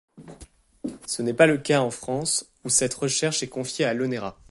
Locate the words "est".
3.43-3.49